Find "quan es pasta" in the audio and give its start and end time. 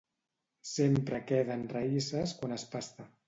2.41-3.09